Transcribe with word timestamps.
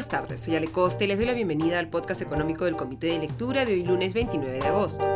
buenas 0.00 0.08
tardes, 0.08 0.40
soy 0.40 0.56
Ale 0.56 0.68
Costa 0.68 1.04
y 1.04 1.08
les 1.08 1.18
doy 1.18 1.26
la 1.26 1.34
bienvenida 1.34 1.78
al 1.78 1.90
podcast 1.90 2.22
económico 2.22 2.64
del 2.64 2.74
Comité 2.74 3.08
de 3.08 3.18
Lectura 3.18 3.66
de 3.66 3.74
hoy 3.74 3.84
lunes 3.84 4.14
29 4.14 4.58
de 4.58 4.66
agosto. 4.66 5.06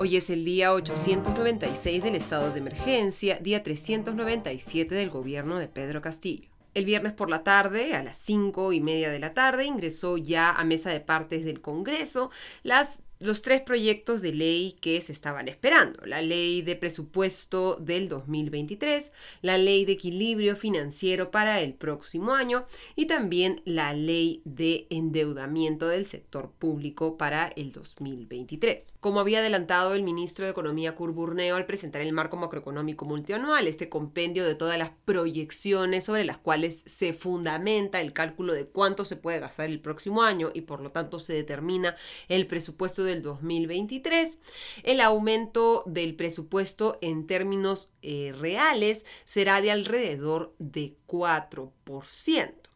Hoy 0.00 0.16
es 0.16 0.28
el 0.28 0.44
día 0.44 0.72
896 0.72 2.02
del 2.02 2.16
estado 2.16 2.50
de 2.50 2.58
emergencia, 2.58 3.38
día 3.38 3.62
397 3.62 4.92
del 4.92 5.08
gobierno 5.08 5.60
de 5.60 5.68
Pedro 5.68 6.02
Castillo. 6.02 6.48
El 6.74 6.84
viernes 6.84 7.12
por 7.12 7.30
la 7.30 7.44
tarde, 7.44 7.94
a 7.94 8.02
las 8.02 8.16
5 8.16 8.72
y 8.72 8.80
media 8.80 9.10
de 9.10 9.20
la 9.20 9.34
tarde, 9.34 9.66
ingresó 9.66 10.16
ya 10.16 10.50
a 10.50 10.64
mesa 10.64 10.90
de 10.90 10.98
partes 10.98 11.44
del 11.44 11.60
Congreso 11.60 12.32
las 12.64 13.04
los 13.20 13.42
tres 13.42 13.60
proyectos 13.60 14.22
de 14.22 14.32
ley 14.32 14.78
que 14.80 14.98
se 15.02 15.12
estaban 15.12 15.46
esperando. 15.46 16.04
La 16.06 16.22
ley 16.22 16.62
de 16.62 16.74
presupuesto 16.74 17.76
del 17.76 18.08
2023, 18.08 19.12
la 19.42 19.58
ley 19.58 19.84
de 19.84 19.92
equilibrio 19.92 20.56
financiero 20.56 21.30
para 21.30 21.60
el 21.60 21.74
próximo 21.74 22.32
año 22.32 22.66
y 22.96 23.06
también 23.06 23.60
la 23.66 23.92
ley 23.92 24.40
de 24.46 24.86
endeudamiento 24.88 25.86
del 25.86 26.06
sector 26.06 26.50
público 26.58 27.18
para 27.18 27.48
el 27.56 27.72
2023. 27.72 28.86
Como 29.00 29.20
había 29.20 29.40
adelantado 29.40 29.94
el 29.94 30.02
ministro 30.02 30.46
de 30.46 30.50
Economía 30.50 30.94
Curburneo 30.94 31.56
al 31.56 31.66
presentar 31.66 32.00
el 32.00 32.12
marco 32.14 32.38
macroeconómico 32.38 33.04
multianual, 33.04 33.66
este 33.66 33.90
compendio 33.90 34.46
de 34.46 34.54
todas 34.54 34.78
las 34.78 34.92
proyecciones 35.04 36.04
sobre 36.04 36.24
las 36.24 36.38
cuales 36.38 36.82
se 36.86 37.12
fundamenta 37.12 38.00
el 38.00 38.14
cálculo 38.14 38.54
de 38.54 38.66
cuánto 38.66 39.04
se 39.04 39.16
puede 39.16 39.40
gastar 39.40 39.68
el 39.68 39.80
próximo 39.80 40.22
año 40.22 40.50
y 40.54 40.62
por 40.62 40.80
lo 40.80 40.90
tanto 40.90 41.18
se 41.18 41.34
determina 41.34 41.96
el 42.28 42.46
presupuesto 42.46 43.04
de 43.04 43.09
del 43.10 43.22
2023. 43.22 44.38
El 44.82 45.00
aumento 45.00 45.82
del 45.86 46.14
presupuesto 46.16 46.98
en 47.00 47.26
términos 47.26 47.90
eh, 48.02 48.32
reales 48.38 49.04
será 49.24 49.60
de 49.60 49.70
alrededor 49.70 50.54
de 50.58 50.96
4%. 51.06 52.69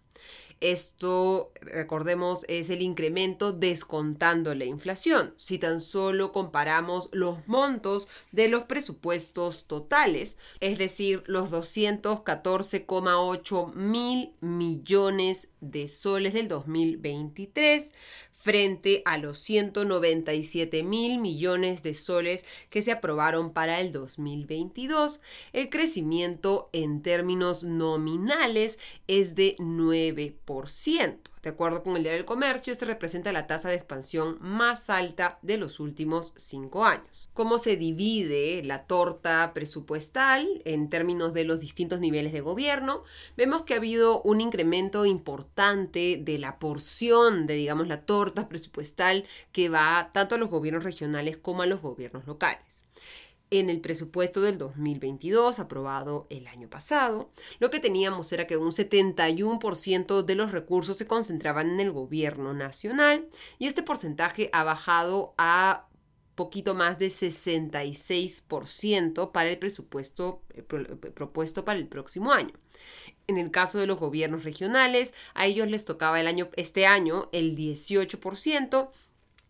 Esto, 0.65 1.53
recordemos, 1.61 2.47
es 2.49 2.71
el 2.71 2.81
incremento 2.81 3.53
descontando 3.53 4.55
la 4.55 4.65
inflación. 4.65 5.35
Si 5.37 5.59
tan 5.59 5.79
solo 5.79 6.33
comparamos 6.33 7.11
los 7.13 7.47
montos 7.47 8.09
de 8.33 8.49
los 8.49 8.65
presupuestos 8.65 9.67
totales, 9.67 10.39
es 10.61 10.79
decir, 10.79 11.23
los 11.27 11.51
214,8 11.51 13.75
mil 13.75 14.33
millones 14.41 15.49
de 15.61 15.87
soles 15.87 16.33
del 16.33 16.49
2023 16.49 17.93
frente 18.45 19.01
a 19.07 19.17
los 19.17 19.39
197 19.39 20.83
mil 20.83 21.19
millones 21.19 21.83
de 21.83 21.95
soles 21.95 22.45
que 22.69 22.83
se 22.83 22.93
aprobaron 22.93 23.51
para 23.51 23.81
el 23.81 23.91
2022. 23.91 25.23
El 25.55 25.71
crecimiento 25.71 26.69
en 26.75 27.01
términos 27.01 27.65
nominales 27.65 28.79
es 29.07 29.35
de 29.35 29.57
9%. 29.57 30.35
De 31.43 31.51
acuerdo 31.51 31.83
con 31.83 31.97
el 31.97 32.03
Diario 32.03 32.21
del 32.21 32.25
Comercio, 32.25 32.73
este 32.73 32.87
representa 32.87 33.33
la 33.33 33.47
tasa 33.47 33.69
de 33.69 33.75
expansión 33.75 34.39
más 34.41 34.89
alta 34.89 35.39
de 35.43 35.59
los 35.59 35.79
últimos 35.79 36.33
cinco 36.37 36.85
años. 36.85 37.29
¿Cómo 37.35 37.59
se 37.59 37.77
divide 37.77 38.63
la 38.65 38.87
torta 38.87 39.53
presupuestal 39.53 40.63
en 40.65 40.89
términos 40.89 41.35
de 41.35 41.45
los 41.45 41.61
distintos 41.61 42.01
niveles 42.01 42.33
de 42.33 42.41
gobierno? 42.41 43.03
Vemos 43.37 43.63
que 43.63 43.75
ha 43.75 43.79
habido 43.79 44.23
un 44.23 44.41
incremento 44.41 45.05
importante 45.05 46.19
de 46.23 46.39
la 46.39 46.59
porción 46.59 47.47
de, 47.47 47.55
digamos, 47.55 47.89
la 47.89 48.07
torta 48.07 48.49
presupuestal 48.49 49.25
que 49.53 49.69
va 49.69 50.11
tanto 50.15 50.37
a 50.37 50.39
los 50.39 50.49
gobiernos 50.49 50.85
regionales 50.85 51.37
como 51.37 51.63
a 51.63 51.67
los 51.67 51.83
gobiernos 51.83 52.27
locales 52.27 52.84
en 53.59 53.71
el 53.71 53.81
presupuesto 53.81 54.41
del 54.41 54.59
2022 54.59 55.59
aprobado 55.59 56.27
el 56.31 56.47
año 56.47 56.69
pasado, 56.69 57.31
lo 57.59 57.71
que 57.71 57.81
teníamos 57.81 58.33
era 58.33 58.47
que 58.47 58.57
un 58.57 58.71
71% 58.71 60.23
de 60.23 60.35
los 60.35 60.53
recursos 60.53 60.97
se 60.97 61.07
concentraban 61.07 61.71
en 61.71 61.81
el 61.81 61.93
gobierno 61.93 62.55
nacional 62.55 63.29
y 63.59 63.67
este 63.67 63.83
porcentaje 63.83 64.51
ha 64.53 64.65
bajado 64.65 65.35
a 65.39 65.89
poquito 66.35 66.75
más 66.75 66.99
de 66.99 67.07
66% 67.07 69.33
para 69.33 69.51
el 69.51 69.59
presupuesto 69.59 70.43
eh, 70.55 70.63
propuesto 70.63 71.65
para 71.65 71.79
el 71.79 71.87
próximo 71.87 72.33
año. 72.33 72.53
En 73.27 73.39
el 73.39 73.51
caso 73.51 73.79
de 73.79 73.87
los 73.87 73.99
gobiernos 73.99 74.45
regionales, 74.45 75.15
a 75.35 75.47
ellos 75.47 75.71
les 75.71 75.87
tocaba 75.87 76.21
el 76.21 76.27
año, 76.27 76.51
este 76.57 76.87
año 76.87 77.31
el 77.33 77.57
18%, 77.57 78.91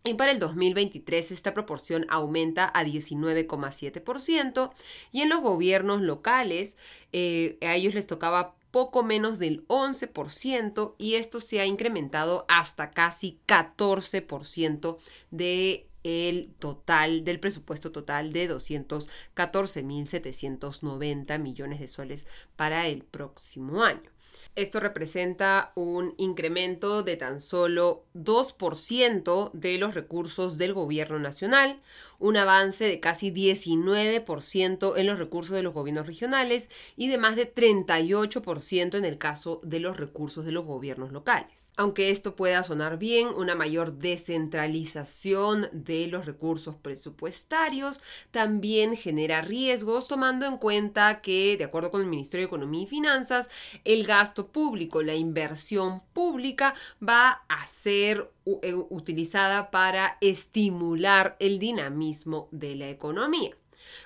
y 0.05 0.13
para 0.13 0.31
el 0.31 0.39
2023 0.39 1.31
esta 1.31 1.53
proporción 1.53 2.05
aumenta 2.09 2.71
a 2.73 2.85
19,7% 2.85 4.71
y 5.11 5.21
en 5.21 5.29
los 5.29 5.41
gobiernos 5.41 6.01
locales 6.01 6.77
eh, 7.11 7.57
a 7.61 7.75
ellos 7.75 7.93
les 7.95 8.07
tocaba 8.07 8.55
poco 8.71 9.03
menos 9.03 9.39
del 9.39 9.67
11% 9.67 10.95
y 10.97 11.15
esto 11.15 11.39
se 11.39 11.59
ha 11.59 11.65
incrementado 11.65 12.45
hasta 12.47 12.91
casi 12.91 13.39
14% 13.47 14.97
de 15.31 15.87
el 16.03 16.53
total 16.59 17.23
del 17.23 17.39
presupuesto 17.39 17.91
total 17.91 18.31
de 18.31 18.47
214.790 18.47 21.39
millones 21.39 21.79
de 21.79 21.87
soles 21.87 22.27
para 22.55 22.85
el 22.87 23.03
próximo 23.03 23.83
año. 23.83 24.11
Esto 24.55 24.79
representa 24.79 25.73
un 25.75 26.13
incremento 26.17 27.03
de 27.03 27.17
tan 27.17 27.41
solo 27.41 28.05
2% 28.13 29.51
de 29.51 29.77
los 29.77 29.93
recursos 29.93 30.57
del 30.57 30.73
gobierno 30.73 31.19
nacional, 31.19 31.81
un 32.19 32.37
avance 32.37 32.85
de 32.85 33.01
casi 33.01 33.31
19% 33.31 34.93
en 34.95 35.07
los 35.07 35.19
recursos 35.19 35.55
de 35.55 35.63
los 35.63 35.73
gobiernos 35.73 36.07
regionales 36.07 36.69
y 36.95 37.09
de 37.09 37.17
más 37.17 37.35
de 37.35 37.53
38% 37.53 38.97
en 38.97 39.03
el 39.03 39.17
caso 39.17 39.59
de 39.63 39.81
los 39.81 39.97
recursos 39.97 40.45
de 40.45 40.53
los 40.53 40.63
gobiernos 40.63 41.11
locales. 41.11 41.73
Aunque 41.75 42.09
esto 42.09 42.37
pueda 42.37 42.63
sonar 42.63 42.97
bien, 42.97 43.27
una 43.27 43.55
mayor 43.55 43.95
descentralización 43.95 45.67
de 45.73 46.07
los 46.07 46.25
recursos 46.25 46.75
presupuestarios 46.75 47.99
también 48.31 48.95
genera 48.95 49.41
riesgos 49.41 50.07
tomando 50.07 50.45
en 50.45 50.57
cuenta 50.57 51.21
que, 51.21 51.57
de 51.57 51.65
acuerdo 51.65 51.91
con 51.91 52.01
el 52.01 52.07
Ministerio 52.07 52.45
de 52.45 52.47
Economía 52.47 52.83
y 52.83 52.87
Finanzas, 52.87 53.49
el 53.83 54.05
gasto 54.05 54.44
público, 54.47 55.01
la 55.01 55.15
inversión 55.15 56.01
pública 56.13 56.73
va 57.01 57.43
a 57.47 57.65
ser 57.67 58.31
eh, 58.61 58.73
utilizada 58.89 59.71
para 59.71 60.17
estimular 60.21 61.35
el 61.39 61.59
dinamismo 61.59 62.47
de 62.51 62.75
la 62.75 62.89
economía. 62.89 63.55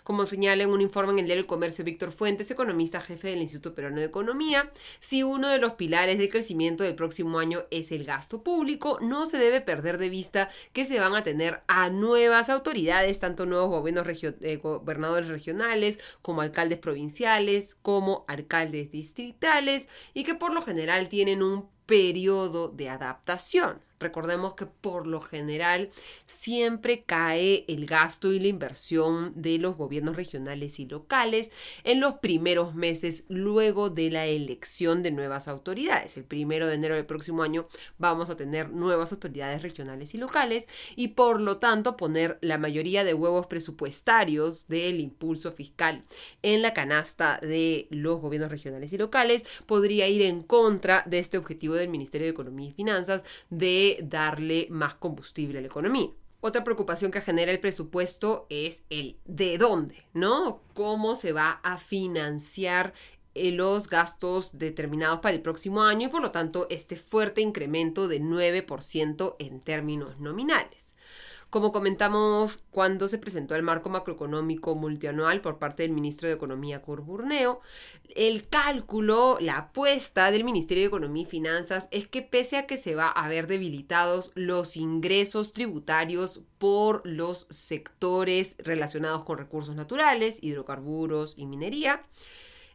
Como 0.03 0.25
señala 0.25 0.63
en 0.63 0.69
un 0.69 0.81
informe 0.81 1.13
en 1.13 1.19
el 1.19 1.25
Diario 1.25 1.43
del 1.43 1.47
Comercio 1.47 1.85
Víctor 1.85 2.11
Fuentes, 2.11 2.51
economista 2.51 3.01
jefe 3.01 3.29
del 3.29 3.41
Instituto 3.41 3.75
Peruano 3.75 3.97
de 3.97 4.05
Economía, 4.05 4.71
si 4.99 5.23
uno 5.23 5.49
de 5.49 5.59
los 5.59 5.73
pilares 5.73 6.17
de 6.17 6.29
crecimiento 6.29 6.83
del 6.83 6.95
próximo 6.95 7.39
año 7.39 7.63
es 7.71 7.91
el 7.91 8.03
gasto 8.03 8.43
público, 8.43 8.97
no 9.01 9.25
se 9.25 9.37
debe 9.37 9.61
perder 9.61 9.97
de 9.97 10.09
vista 10.09 10.49
que 10.73 10.85
se 10.85 10.99
van 10.99 11.15
a 11.15 11.23
tener 11.23 11.61
a 11.67 11.89
nuevas 11.89 12.49
autoridades, 12.49 13.19
tanto 13.19 13.45
nuevos 13.45 13.69
gobiernos 13.69 14.05
eh, 14.41 14.57
gobernadores 14.57 15.27
regionales 15.27 15.99
como 16.21 16.41
alcaldes 16.41 16.79
provinciales, 16.79 17.75
como 17.75 18.25
alcaldes 18.27 18.91
distritales, 18.91 19.89
y 20.13 20.23
que 20.23 20.35
por 20.35 20.53
lo 20.53 20.61
general 20.61 21.09
tienen 21.09 21.43
un 21.43 21.69
periodo 21.85 22.69
de 22.69 22.89
adaptación. 22.89 23.81
Recordemos 23.99 24.53
que 24.53 24.65
por 24.65 25.07
lo 25.07 25.21
general 25.21 25.89
siempre 26.25 27.03
cae 27.03 27.65
el 27.67 27.85
gasto 27.85 28.31
y 28.31 28.39
la 28.39 28.47
inversión 28.47 29.31
de 29.35 29.57
los 29.57 29.75
gobiernos 29.75 30.15
regionales 30.15 30.79
y 30.79 30.85
locales 30.85 31.51
en 31.83 31.99
los 31.99 32.15
primeros 32.15 32.75
meses 32.75 33.25
luego 33.27 33.89
de 33.89 34.09
la 34.09 34.25
elección 34.25 35.03
de 35.03 35.11
nuevas 35.11 35.47
autoridades. 35.47 36.15
El 36.17 36.23
primero 36.23 36.67
de 36.67 36.75
enero 36.75 36.95
del 36.95 37.05
próximo 37.05 37.43
año 37.43 37.67
vamos 37.97 38.29
a 38.29 38.37
tener 38.37 38.69
nuevas 38.69 39.11
autoridades 39.11 39.61
regionales 39.61 40.13
y 40.13 40.17
locales 40.17 40.67
y 40.95 41.09
por 41.09 41.41
lo 41.41 41.57
tanto 41.57 41.97
poner 41.97 42.37
la 42.41 42.57
mayoría 42.57 43.03
de 43.03 43.13
huevos 43.13 43.47
presupuestarios 43.47 44.67
del 44.67 44.99
impulso 44.99 45.51
fiscal 45.51 46.03
en 46.41 46.61
la 46.61 46.73
canasta 46.73 47.39
de 47.41 47.87
los 47.89 48.19
gobiernos 48.21 48.51
regionales 48.51 48.93
y 48.93 48.97
locales 48.97 49.45
podría 49.65 50.07
ir 50.07 50.21
en 50.21 50.43
contra 50.43 51.03
de 51.05 51.19
este 51.19 51.37
objetivo 51.37 51.75
del 51.75 51.89
Ministerio 51.89 52.25
de 52.25 52.31
Economía 52.31 52.69
y 52.69 52.73
Finanzas 52.73 53.23
de 53.49 53.88
darle 54.03 54.67
más 54.69 54.95
combustible 54.95 55.59
a 55.59 55.61
la 55.61 55.67
economía. 55.67 56.09
Otra 56.41 56.63
preocupación 56.63 57.11
que 57.11 57.21
genera 57.21 57.51
el 57.51 57.59
presupuesto 57.59 58.47
es 58.49 58.83
el 58.89 59.17
de 59.25 59.57
dónde, 59.57 60.05
¿no? 60.13 60.61
¿Cómo 60.73 61.15
se 61.15 61.33
va 61.33 61.59
a 61.63 61.77
financiar 61.77 62.93
eh, 63.35 63.51
los 63.51 63.89
gastos 63.89 64.57
determinados 64.57 65.19
para 65.19 65.35
el 65.35 65.41
próximo 65.41 65.83
año 65.83 66.07
y 66.07 66.11
por 66.11 66.21
lo 66.21 66.31
tanto 66.31 66.67
este 66.69 66.95
fuerte 66.95 67.41
incremento 67.41 68.07
de 68.07 68.21
9% 68.21 69.35
en 69.39 69.59
términos 69.59 70.19
nominales? 70.21 70.95
Como 71.49 71.71
comentamos 71.71 72.59
cuando 72.69 73.07
se 73.07 73.17
presentó 73.17 73.55
el 73.55 73.63
marco 73.63 73.89
macroeconómico 73.89 74.75
multianual 74.75 75.41
por 75.41 75.57
parte 75.57 75.81
del 75.81 75.93
ministro 75.93 76.27
de 76.27 76.35
Economía 76.35 76.83
Burneo, 76.85 77.61
el 78.15 78.47
cálculo, 78.47 79.37
la 79.41 79.57
apuesta 79.57 80.29
del 80.29 80.43
Ministerio 80.43 80.83
de 80.83 80.87
Economía 80.89 81.23
y 81.23 81.25
Finanzas 81.25 81.87
es 81.89 82.07
que 82.07 82.21
pese 82.21 82.57
a 82.57 82.67
que 82.67 82.77
se 82.77 82.93
va 82.93 83.07
a 83.07 83.27
ver 83.27 83.47
debilitados 83.47 84.31
los 84.35 84.77
ingresos 84.77 85.51
tributarios 85.51 86.41
por 86.59 87.01
los 87.03 87.47
sectores 87.49 88.55
relacionados 88.59 89.23
con 89.23 89.39
recursos 89.39 89.75
naturales, 89.75 90.37
hidrocarburos 90.43 91.33
y 91.35 91.47
minería, 91.47 92.03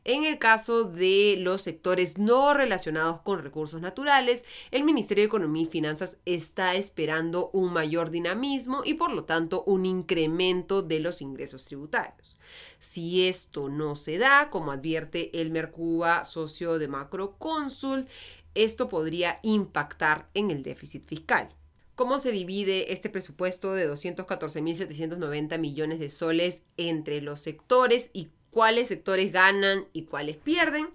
En 0.07 0.25
el 0.25 0.39
caso 0.39 0.85
de 0.85 1.37
los 1.39 1.63
sectores 1.63 2.19
no 2.19 2.53
relacionados 2.53 3.23
con 3.23 3.43
recursos 3.43 3.81
naturales, 3.81 4.45
el 4.71 4.85
Ministerio 4.85 5.23
de 5.23 5.29
Economía 5.29 5.63
y 5.63 5.67
Finanzas 5.67 6.19
está 6.27 6.75
esperando 6.75 7.49
un 7.55 7.73
mayor 7.73 8.11
dinamismo 8.11 8.83
y 8.85 8.95
por 8.95 9.11
lo 9.11 9.25
tanto 9.25 9.65
un 9.65 9.87
incremento 9.87 10.83
de 10.83 11.01
los 11.01 11.23
ingresos 11.23 11.65
tributarios. 11.65 12.37
Si 12.79 13.27
esto 13.27 13.71
no 13.71 13.97
se 13.97 14.19
da, 14.19 14.51
como 14.51 14.73
advierte 14.73 15.41
el 15.41 15.51
Mercuba, 15.51 16.25
socio 16.25 16.79
de 16.79 16.89
Macroconsult, 16.89 18.07
esto 18.55 18.91
podría 18.91 19.41
impactar 19.43 20.29
en 20.35 20.51
el 20.51 20.63
déficit 20.63 21.07
fiscal. 21.07 21.49
¿Cómo 21.95 22.19
se 22.19 22.31
divide 22.31 22.93
este 22.93 23.09
presupuesto 23.09 23.73
de 23.73 23.91
214.790 23.91 25.59
millones 25.59 25.99
de 25.99 26.11
soles 26.11 26.63
entre 26.77 27.23
los 27.23 27.41
sectores 27.41 28.11
y 28.13 28.29
cuáles 28.55 28.89
sectores 28.89 29.33
ganan 29.33 29.87
y 29.93 30.05
cuáles 30.05 30.37
pierden? 30.37 30.89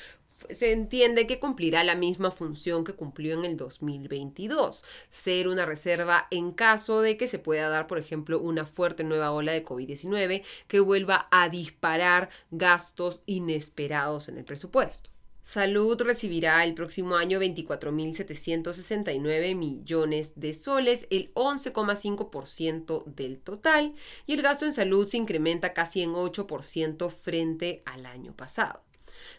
se 0.49 0.71
entiende 0.71 1.27
que 1.27 1.39
cumplirá 1.39 1.83
la 1.83 1.95
misma 1.95 2.31
función 2.31 2.83
que 2.83 2.93
cumplió 2.93 3.33
en 3.33 3.45
el 3.45 3.57
2022, 3.57 4.83
ser 5.09 5.47
una 5.47 5.65
reserva 5.65 6.27
en 6.31 6.51
caso 6.51 7.01
de 7.01 7.17
que 7.17 7.27
se 7.27 7.39
pueda 7.39 7.69
dar, 7.69 7.87
por 7.87 7.97
ejemplo, 7.97 8.39
una 8.39 8.65
fuerte 8.65 9.03
nueva 9.03 9.31
ola 9.31 9.51
de 9.51 9.63
COVID-19 9.63 10.43
que 10.67 10.79
vuelva 10.79 11.27
a 11.31 11.49
disparar 11.49 12.29
gastos 12.51 13.23
inesperados 13.25 14.29
en 14.29 14.37
el 14.37 14.45
presupuesto. 14.45 15.15
Salud 15.45 16.01
recibirá 16.01 16.63
el 16.63 16.73
próximo 16.73 17.17
año 17.17 17.39
24.769 17.39 19.55
millones 19.55 20.31
de 20.35 20.55
soles, 20.55 21.05
el 21.11 21.31
11,5% 21.35 23.05
del 23.05 23.37
total, 23.37 23.93
y 24.25 24.33
el 24.33 24.41
gasto 24.41 24.65
en 24.65 24.73
salud 24.73 25.07
se 25.07 25.17
incrementa 25.17 25.73
casi 25.73 26.01
en 26.01 26.13
8% 26.13 27.11
frente 27.11 27.83
al 27.85 28.07
año 28.07 28.35
pasado. 28.35 28.81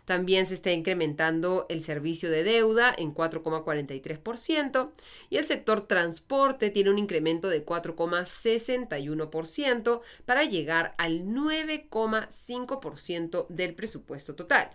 También 0.07 0.47
se 0.47 0.55
está 0.55 0.73
incrementando 0.73 1.67
el 1.69 1.83
servicio 1.83 2.31
de 2.31 2.45
deuda 2.45 2.95
en 2.97 3.13
4,43% 3.13 4.93
y 5.31 5.37
el 5.37 5.45
sector 5.45 5.81
transporte 5.83 6.71
tiene 6.71 6.91
un 6.91 6.99
incremento 6.99 7.49
de 7.49 7.67
4,61% 7.67 10.01
para 10.25 10.45
llegar 10.45 10.95
al 10.97 11.25
9,5% 11.25 13.49
del 13.49 13.75
presupuesto 13.75 14.37
total. 14.37 14.71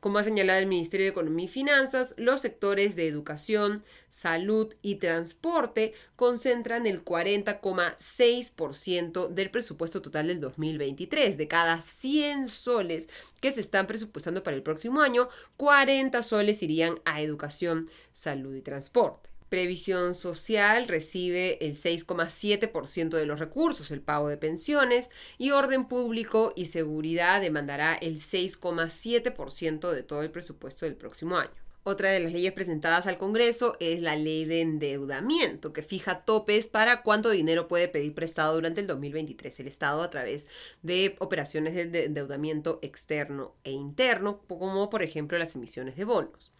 Como 0.00 0.16
ha 0.18 0.22
señalado 0.22 0.60
el 0.60 0.66
Ministerio 0.66 1.04
de 1.04 1.10
Economía 1.10 1.44
y 1.46 1.48
Finanzas, 1.48 2.14
los 2.16 2.40
sectores 2.40 2.96
de 2.96 3.08
educación, 3.08 3.84
salud 4.08 4.72
y 4.80 4.94
transporte 4.96 5.92
concentran 6.14 6.86
el 6.86 7.04
40,6% 7.04 9.28
del 9.28 9.50
presupuesto 9.50 10.00
total 10.00 10.28
del 10.28 10.40
2023. 10.40 11.36
De 11.36 11.48
cada 11.48 11.82
100 11.82 12.48
soles 12.48 13.08
que 13.40 13.50
se 13.52 13.60
están 13.60 13.88
presupuestando 13.88 14.42
para 14.42 14.56
el 14.56 14.62
próximo 14.62 14.75
año, 15.02 15.28
40 15.56 16.22
soles 16.22 16.62
irían 16.62 17.00
a 17.04 17.20
educación, 17.20 17.88
salud 18.12 18.54
y 18.54 18.62
transporte. 18.62 19.30
Previsión 19.48 20.14
Social 20.14 20.88
recibe 20.88 21.64
el 21.64 21.76
6,7% 21.76 23.10
de 23.10 23.26
los 23.26 23.38
recursos, 23.38 23.90
el 23.92 24.02
pago 24.02 24.28
de 24.28 24.36
pensiones, 24.36 25.08
y 25.38 25.52
Orden 25.52 25.86
Público 25.86 26.52
y 26.56 26.66
Seguridad 26.66 27.40
demandará 27.40 27.94
el 27.94 28.16
6,7% 28.16 29.92
de 29.92 30.02
todo 30.02 30.22
el 30.22 30.30
presupuesto 30.30 30.84
del 30.84 30.96
próximo 30.96 31.36
año. 31.36 31.65
Otra 31.88 32.10
de 32.10 32.18
las 32.18 32.32
leyes 32.32 32.52
presentadas 32.52 33.06
al 33.06 33.16
Congreso 33.16 33.76
es 33.78 34.00
la 34.00 34.16
ley 34.16 34.44
de 34.44 34.60
endeudamiento, 34.60 35.72
que 35.72 35.84
fija 35.84 36.24
topes 36.24 36.66
para 36.66 37.02
cuánto 37.02 37.30
dinero 37.30 37.68
puede 37.68 37.86
pedir 37.86 38.12
prestado 38.12 38.56
durante 38.56 38.80
el 38.80 38.88
2023 38.88 39.60
el 39.60 39.68
Estado 39.68 40.02
a 40.02 40.10
través 40.10 40.48
de 40.82 41.14
operaciones 41.20 41.76
de 41.76 42.06
endeudamiento 42.06 42.80
externo 42.82 43.54
e 43.62 43.70
interno, 43.70 44.40
como 44.48 44.90
por 44.90 45.04
ejemplo 45.04 45.38
las 45.38 45.54
emisiones 45.54 45.94
de 45.94 46.04
bonos. 46.04 46.50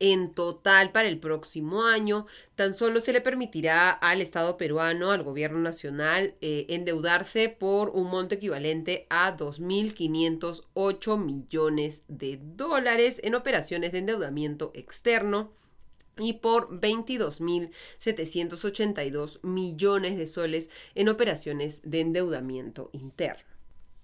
En 0.00 0.32
total, 0.32 0.92
para 0.92 1.08
el 1.08 1.18
próximo 1.18 1.84
año, 1.84 2.26
tan 2.54 2.72
solo 2.72 3.00
se 3.00 3.12
le 3.12 3.20
permitirá 3.20 3.90
al 3.90 4.20
Estado 4.20 4.56
peruano, 4.56 5.10
al 5.10 5.24
gobierno 5.24 5.58
nacional, 5.58 6.36
eh, 6.40 6.66
endeudarse 6.68 7.48
por 7.48 7.90
un 7.90 8.08
monto 8.08 8.36
equivalente 8.36 9.08
a 9.10 9.36
2.508 9.36 11.18
millones 11.18 12.02
de 12.06 12.38
dólares 12.40 13.20
en 13.24 13.34
operaciones 13.34 13.90
de 13.90 13.98
endeudamiento 13.98 14.67
externo 14.74 15.52
y 16.18 16.34
por 16.34 16.80
22.782 16.80 19.40
millones 19.42 20.16
de 20.16 20.26
soles 20.26 20.70
en 20.94 21.08
operaciones 21.08 21.80
de 21.84 22.00
endeudamiento 22.00 22.90
interno. 22.92 23.48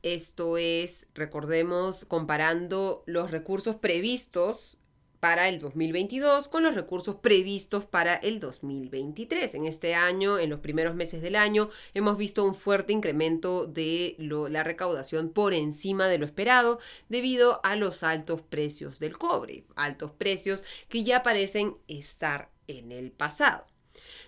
Esto 0.03 0.57
es, 0.57 1.09
recordemos, 1.15 2.05
comparando 2.05 3.03
los 3.07 3.33
recursos 3.33 3.77
previstos 3.77 4.79
para 5.27 5.49
el 5.49 5.59
2022 5.59 6.47
con 6.47 6.63
los 6.63 6.77
recursos 6.77 7.17
previstos 7.17 7.85
para 7.85 8.15
el 8.15 8.39
2023. 8.39 9.57
En 9.57 9.67
este 9.67 9.97
año, 9.97 10.39
en 10.39 10.51
los 10.51 10.61
primeros 10.61 10.95
meses 10.95 11.21
del 11.21 11.35
año, 11.35 11.69
hemos 11.95 12.17
visto 12.17 12.45
un 12.45 12.55
fuerte 12.55 12.93
incremento 12.93 13.67
de 13.67 14.15
la 14.19 14.63
recaudación 14.63 15.31
por 15.31 15.53
encima 15.53 16.07
de 16.07 16.19
lo 16.19 16.27
esperado 16.27 16.79
debido 17.09 17.61
a 17.65 17.75
los 17.75 18.05
altos 18.05 18.41
precios 18.41 19.01
del 19.01 19.19
cobre, 19.19 19.65
altos 19.75 20.13
precios 20.13 20.63
que 20.89 21.03
ya 21.03 21.25
parecen 21.25 21.77
estar 21.89 22.53
en 22.69 22.93
el 22.93 23.11
pasado. 23.11 23.67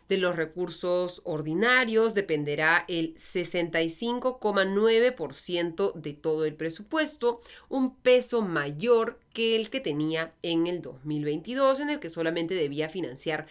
De 0.09 0.17
los 0.17 0.37
recursos 0.37 1.21
ordinarios 1.25 2.15
dependerá 2.15 2.87
el 2.89 3.15
65,9% 3.17 5.93
de 5.95 6.15
todo 6.15 6.47
el 6.47 6.55
presupuesto, 6.55 7.43
un 7.69 7.95
peso 7.95 8.41
mayor 8.41 9.21
que 9.35 9.57
el 9.57 9.69
que 9.69 9.81
tenía 9.81 10.33
en 10.43 10.67
el 10.67 10.81
2022, 10.81 11.81
en 11.81 11.91
el 11.91 12.01
que 12.01 12.09
solamente 12.09 12.55
debía 12.55 12.89
financiar 12.89 13.47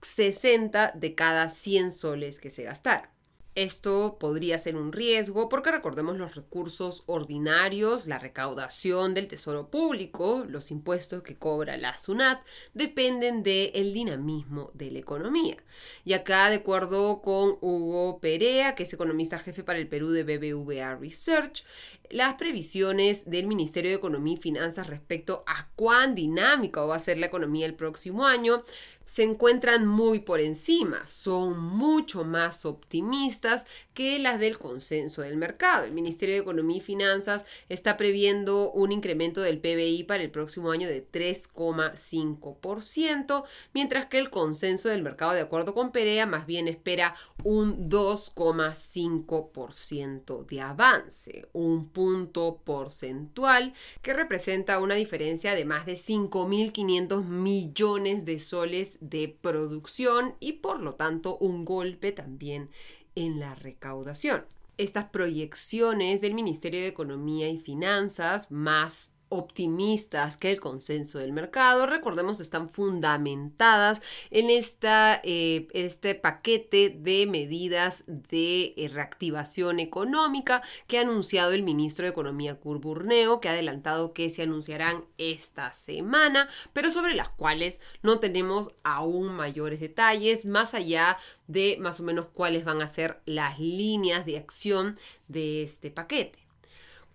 60 0.00 0.92
de 0.94 1.16
cada 1.16 1.50
100 1.50 1.90
soles 1.90 2.38
que 2.38 2.50
se 2.50 2.62
gastaron. 2.62 3.15
Esto 3.56 4.18
podría 4.20 4.58
ser 4.58 4.76
un 4.76 4.92
riesgo 4.92 5.48
porque 5.48 5.70
recordemos 5.70 6.18
los 6.18 6.34
recursos 6.34 7.04
ordinarios, 7.06 8.06
la 8.06 8.18
recaudación 8.18 9.14
del 9.14 9.28
tesoro 9.28 9.70
público, 9.70 10.44
los 10.46 10.70
impuestos 10.70 11.22
que 11.22 11.38
cobra 11.38 11.78
la 11.78 11.96
SUNAT, 11.96 12.44
dependen 12.74 13.42
del 13.42 13.94
dinamismo 13.94 14.72
de 14.74 14.90
la 14.90 14.98
economía. 14.98 15.56
Y 16.04 16.12
acá, 16.12 16.50
de 16.50 16.56
acuerdo 16.56 17.22
con 17.22 17.56
Hugo 17.62 18.20
Perea, 18.20 18.74
que 18.74 18.82
es 18.82 18.92
economista 18.92 19.38
jefe 19.38 19.64
para 19.64 19.78
el 19.78 19.88
Perú 19.88 20.10
de 20.10 20.24
BBVA 20.24 20.96
Research, 20.96 21.64
las 22.10 22.34
previsiones 22.34 23.28
del 23.28 23.46
Ministerio 23.46 23.90
de 23.90 23.96
Economía 23.96 24.34
y 24.34 24.36
Finanzas 24.36 24.86
respecto 24.86 25.44
a 25.46 25.70
cuán 25.76 26.14
dinámica 26.14 26.84
va 26.84 26.96
a 26.96 27.00
ser 27.00 27.18
la 27.18 27.26
economía 27.26 27.66
el 27.66 27.74
próximo 27.74 28.26
año 28.26 28.64
se 29.06 29.22
encuentran 29.22 29.86
muy 29.86 30.18
por 30.18 30.40
encima, 30.40 31.06
son 31.06 31.58
mucho 31.58 32.24
más 32.24 32.66
optimistas 32.66 33.64
que 33.94 34.18
las 34.18 34.38
del 34.40 34.58
consenso 34.58 35.22
del 35.22 35.36
mercado. 35.36 35.84
El 35.84 35.92
Ministerio 35.92 36.34
de 36.34 36.40
Economía 36.42 36.78
y 36.78 36.80
Finanzas 36.80 37.46
está 37.68 37.96
previendo 37.96 38.72
un 38.72 38.90
incremento 38.90 39.40
del 39.40 39.60
PBI 39.60 40.02
para 40.02 40.24
el 40.24 40.30
próximo 40.30 40.72
año 40.72 40.88
de 40.88 41.08
3,5%, 41.08 43.44
mientras 43.72 44.06
que 44.06 44.18
el 44.18 44.28
consenso 44.28 44.88
del 44.88 45.02
mercado, 45.02 45.32
de 45.32 45.40
acuerdo 45.40 45.72
con 45.72 45.92
Perea, 45.92 46.26
más 46.26 46.46
bien 46.46 46.66
espera 46.66 47.14
un 47.44 47.88
2,5% 47.88 50.46
de 50.46 50.60
avance, 50.60 51.46
un 51.52 51.88
punto 51.88 52.60
porcentual 52.64 53.72
que 54.02 54.14
representa 54.14 54.80
una 54.80 54.96
diferencia 54.96 55.54
de 55.54 55.64
más 55.64 55.86
de 55.86 55.94
5.500 55.94 57.24
millones 57.24 58.24
de 58.24 58.40
soles 58.40 58.95
de 59.00 59.28
producción 59.40 60.34
y 60.40 60.54
por 60.54 60.80
lo 60.80 60.92
tanto 60.92 61.36
un 61.38 61.64
golpe 61.64 62.12
también 62.12 62.70
en 63.14 63.40
la 63.40 63.54
recaudación. 63.54 64.44
Estas 64.78 65.06
proyecciones 65.06 66.20
del 66.20 66.34
Ministerio 66.34 66.80
de 66.80 66.88
Economía 66.88 67.48
y 67.48 67.58
Finanzas 67.58 68.50
más 68.50 69.10
optimistas 69.28 70.36
que 70.36 70.50
el 70.50 70.60
consenso 70.60 71.18
del 71.18 71.32
mercado, 71.32 71.86
recordemos, 71.86 72.40
están 72.40 72.68
fundamentadas 72.68 74.02
en 74.30 74.50
esta, 74.50 75.20
eh, 75.24 75.68
este 75.72 76.14
paquete 76.14 76.90
de 76.90 77.26
medidas 77.26 78.04
de 78.06 78.74
eh, 78.76 78.88
reactivación 78.92 79.80
económica 79.80 80.62
que 80.86 80.98
ha 80.98 81.02
anunciado 81.02 81.52
el 81.52 81.62
ministro 81.62 82.04
de 82.04 82.10
Economía 82.10 82.60
Curburneo, 82.60 83.40
que 83.40 83.48
ha 83.48 83.52
adelantado 83.52 84.12
que 84.12 84.30
se 84.30 84.42
anunciarán 84.42 85.04
esta 85.18 85.72
semana, 85.72 86.48
pero 86.72 86.90
sobre 86.90 87.14
las 87.14 87.28
cuales 87.28 87.80
no 88.02 88.20
tenemos 88.20 88.74
aún 88.84 89.32
mayores 89.32 89.80
detalles, 89.80 90.46
más 90.46 90.74
allá 90.74 91.18
de 91.46 91.76
más 91.80 92.00
o 92.00 92.02
menos 92.02 92.26
cuáles 92.32 92.64
van 92.64 92.82
a 92.82 92.88
ser 92.88 93.20
las 93.26 93.58
líneas 93.58 94.24
de 94.24 94.36
acción 94.36 94.98
de 95.28 95.62
este 95.62 95.90
paquete 95.90 96.45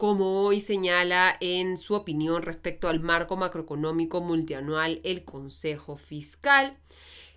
como 0.02 0.42
hoy 0.42 0.62
señala 0.62 1.38
en 1.42 1.78
su 1.78 1.94
opinión 1.94 2.42
respecto 2.42 2.90
al 2.90 3.02
marco 3.02 3.38
macroeconómico 3.38 4.20
multianual 4.20 5.00
el 5.04 5.24
Consejo 5.26 5.96
Fiscal. 5.96 6.76